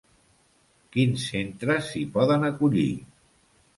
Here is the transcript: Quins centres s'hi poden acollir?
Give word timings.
Quins 0.95 1.27
centres 1.33 1.91
s'hi 1.91 2.03
poden 2.19 2.49
acollir? 2.51 2.91